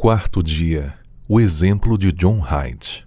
Quarto 0.00 0.42
dia. 0.42 0.94
O 1.28 1.38
exemplo 1.38 1.98
de 1.98 2.10
John 2.10 2.38
Hyde. 2.38 3.04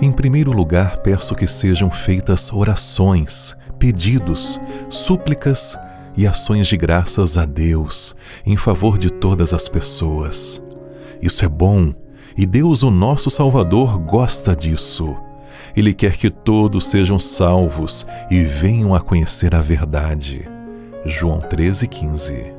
Em 0.00 0.12
primeiro 0.12 0.52
lugar, 0.52 0.98
peço 0.98 1.34
que 1.34 1.44
sejam 1.44 1.90
feitas 1.90 2.52
orações, 2.52 3.56
pedidos, 3.76 4.60
súplicas 4.88 5.76
e 6.16 6.28
ações 6.28 6.68
de 6.68 6.76
graças 6.76 7.36
a 7.36 7.44
Deus 7.44 8.14
em 8.46 8.56
favor 8.56 8.96
de 8.96 9.10
todas 9.10 9.52
as 9.52 9.68
pessoas. 9.68 10.62
Isso 11.20 11.44
é 11.44 11.48
bom 11.48 11.92
e 12.36 12.46
Deus, 12.46 12.84
o 12.84 12.90
nosso 12.92 13.30
Salvador, 13.30 13.98
gosta 13.98 14.54
disso. 14.54 15.16
Ele 15.76 15.92
quer 15.92 16.16
que 16.16 16.30
todos 16.30 16.86
sejam 16.86 17.18
salvos 17.18 18.06
e 18.30 18.44
venham 18.44 18.94
a 18.94 19.00
conhecer 19.00 19.56
a 19.56 19.60
verdade. 19.60 20.48
João 21.04 21.40
13,15 21.40 22.57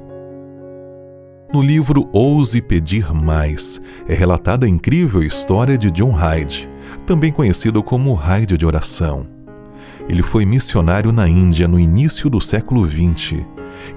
no 1.51 1.61
livro 1.61 2.07
Ouse 2.13 2.61
Pedir 2.61 3.11
Mais 3.13 3.81
é 4.07 4.13
relatada 4.13 4.65
a 4.65 4.69
incrível 4.69 5.23
história 5.23 5.77
de 5.77 5.89
John 5.89 6.11
Hyde, 6.11 6.69
também 7.07 7.31
conhecido 7.31 7.81
como 7.81 8.13
Hyde 8.13 8.57
de 8.57 8.65
Oração. 8.65 9.25
Ele 10.07 10.21
foi 10.21 10.45
missionário 10.45 11.11
na 11.11 11.27
Índia 11.27 11.67
no 11.67 11.79
início 11.79 12.29
do 12.29 12.39
século 12.39 12.87
XX 12.87 13.45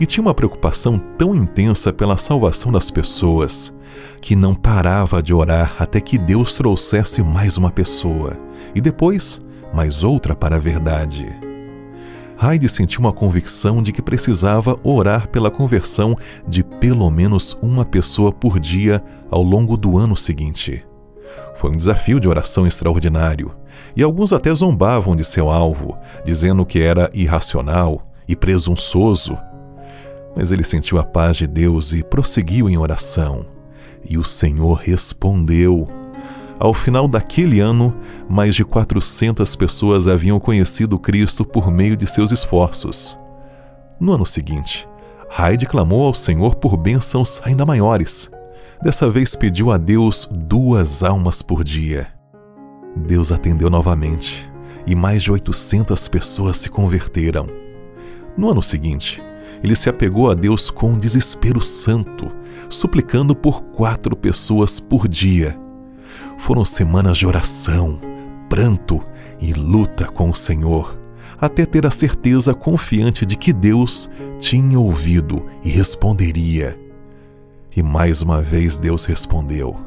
e 0.01 0.07
tinha 0.07 0.23
uma 0.23 0.35
preocupação 0.35 0.99
tão 0.99 1.35
intensa 1.35 1.93
pela 1.93 2.17
salvação 2.17 2.73
das 2.73 2.91
pessoas 2.91 3.73
que 4.21 4.35
não 4.35 4.55
parava 4.55 5.23
de 5.23 5.35
orar 5.35 5.77
até 5.79 6.01
que 6.01 6.17
Deus 6.17 6.55
trouxesse 6.55 7.23
mais 7.23 7.59
uma 7.59 7.71
pessoa 7.71 8.39
e 8.75 8.81
depois 8.81 9.41
mais 9.75 10.05
outra 10.05 10.35
para 10.35 10.57
a 10.57 10.59
verdade. 10.59 11.52
Heidi 12.43 12.69
sentiu 12.69 13.01
uma 13.01 13.13
convicção 13.13 13.81
de 13.81 13.93
que 13.93 14.03
precisava 14.03 14.79
orar 14.83 15.29
pela 15.29 15.51
conversão 15.51 16.17
de 16.47 16.65
pelo 16.65 17.09
menos 17.11 17.57
uma 17.63 17.85
pessoa 17.85 18.33
por 18.33 18.59
dia 18.59 19.01
ao 19.31 19.43
longo 19.43 19.77
do 19.77 19.97
ano 19.97 20.17
seguinte. 20.17 20.85
Foi 21.55 21.71
um 21.71 21.77
desafio 21.77 22.19
de 22.19 22.27
oração 22.27 22.67
extraordinário, 22.67 23.53
e 23.95 24.03
alguns 24.03 24.33
até 24.33 24.53
zombavam 24.53 25.15
de 25.15 25.25
seu 25.25 25.51
alvo, 25.51 25.97
dizendo 26.25 26.67
que 26.67 26.81
era 26.81 27.11
irracional 27.15 28.03
e 28.27 28.35
presunçoso. 28.35 29.39
Mas 30.35 30.51
ele 30.51 30.65
sentiu 30.65 30.99
a 30.99 31.05
paz 31.05 31.37
de 31.37 31.47
Deus 31.47 31.93
e 31.93 32.03
prosseguiu 32.03 32.69
em 32.69 32.77
oração. 32.77 33.47
E 34.09 34.19
o 34.19 34.25
Senhor 34.25 34.75
respondeu. 34.75 35.85
Ao 36.63 36.73
final 36.73 37.09
daquele 37.09 37.59
ano, 37.59 37.93
mais 38.29 38.55
de 38.55 38.65
400 38.65 39.57
pessoas 39.57 40.07
haviam 40.07 40.39
conhecido 40.39 40.97
Cristo 40.97 41.45
por 41.45 41.73
meio 41.73 41.97
de 41.97 42.07
seus 42.07 42.31
esforços. 42.31 43.19
No 43.99 44.13
ano 44.13 44.25
seguinte, 44.25 44.89
Hyde 45.29 45.67
clamou 45.67 46.07
ao 46.07 46.15
Senhor 46.15 46.55
por 46.55 46.77
bênçãos 46.77 47.41
ainda 47.43 47.67
maiores. 47.67 48.31
Dessa 48.81 49.11
vez 49.11 49.35
pediu 49.35 49.73
a 49.73 49.77
Deus 49.77 50.29
duas 50.31 51.03
almas 51.03 51.43
por 51.43 51.65
dia. 51.65 52.07
Deus 52.95 53.33
atendeu 53.33 53.69
novamente 53.69 54.49
e 54.87 54.95
mais 54.95 55.21
de 55.21 55.33
800 55.33 56.07
pessoas 56.07 56.59
se 56.59 56.69
converteram. 56.69 57.49
No 58.37 58.49
ano 58.49 58.63
seguinte, 58.63 59.21
ele 59.65 59.75
se 59.75 59.89
apegou 59.89 60.31
a 60.31 60.35
Deus 60.35 60.71
com 60.71 60.91
um 60.91 60.99
desespero 61.01 61.61
santo, 61.61 62.29
suplicando 62.71 63.35
por 63.35 63.65
quatro 63.65 64.15
pessoas 64.15 64.79
por 64.79 65.09
dia 65.09 65.61
foram 66.53 66.67
semanas 66.67 67.17
de 67.17 67.27
oração, 67.27 67.99
pranto 68.47 69.01
e 69.41 69.55
luta 69.55 70.05
com 70.05 70.29
o 70.29 70.35
Senhor, 70.35 71.01
até 71.41 71.65
ter 71.65 71.87
a 71.87 71.91
certeza 71.91 72.53
confiante 72.53 73.25
de 73.25 73.39
que 73.39 73.55
Deus 73.55 74.11
tinha 74.39 74.79
ouvido 74.79 75.47
e 75.65 75.71
responderia. 75.71 76.79
E 77.75 77.83
mais 77.83 78.21
uma 78.21 78.43
vez 78.43 78.79
Deus 78.79 79.07
respondeu. 79.07 79.81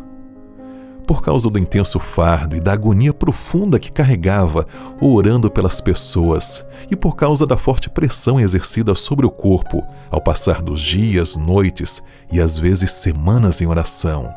Por 1.05 1.21
causa 1.21 1.51
do 1.51 1.59
intenso 1.59 1.99
fardo 1.99 2.55
e 2.55 2.59
da 2.59 2.73
agonia 2.73 3.13
profunda 3.13 3.77
que 3.77 3.91
carregava 3.91 4.65
orando 4.99 5.51
pelas 5.51 5.79
pessoas, 5.79 6.65
e 6.89 6.95
por 6.95 7.15
causa 7.15 7.45
da 7.45 7.57
forte 7.57 7.91
pressão 7.91 8.39
exercida 8.39 8.95
sobre 8.95 9.27
o 9.27 9.29
corpo 9.29 9.83
ao 10.09 10.19
passar 10.19 10.63
dos 10.63 10.81
dias, 10.81 11.37
noites 11.37 12.01
e 12.31 12.41
às 12.41 12.57
vezes 12.57 12.91
semanas 12.91 13.61
em 13.61 13.67
oração, 13.67 14.33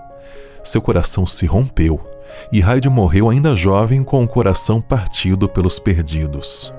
seu 0.62 0.82
coração 0.82 1.26
se 1.26 1.46
rompeu 1.46 1.98
e 2.52 2.60
Hyde 2.60 2.88
morreu 2.88 3.28
ainda 3.28 3.54
jovem 3.54 4.02
com 4.02 4.22
o 4.22 4.28
coração 4.28 4.80
partido 4.80 5.48
pelos 5.48 5.78
perdidos. 5.78 6.72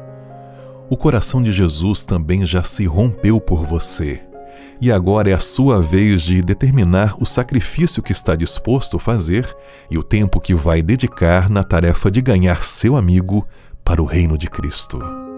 O 0.89 0.97
coração 0.97 1.41
de 1.41 1.51
Jesus 1.51 2.03
também 2.03 2.45
já 2.45 2.63
se 2.63 2.85
rompeu 2.85 3.39
por 3.39 3.65
você. 3.65 4.21
E 4.81 4.91
agora 4.91 5.29
é 5.29 5.33
a 5.33 5.39
sua 5.39 5.81
vez 5.81 6.21
de 6.21 6.41
determinar 6.41 7.15
o 7.19 7.25
sacrifício 7.25 8.01
que 8.01 8.11
está 8.13 8.35
disposto 8.35 8.97
a 8.97 8.99
fazer 8.99 9.53
e 9.91 9.97
o 9.97 10.03
tempo 10.03 10.39
que 10.39 10.55
vai 10.55 10.81
dedicar 10.81 11.49
na 11.49 11.63
tarefa 11.63 12.09
de 12.09 12.21
ganhar 12.21 12.63
seu 12.63 12.95
amigo 12.95 13.45
para 13.83 14.01
o 14.01 14.05
reino 14.05 14.37
de 14.37 14.47
Cristo. 14.47 15.28